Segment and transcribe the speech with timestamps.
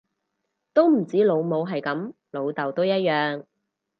[0.73, 3.45] 都唔止老母係噉，老竇都一樣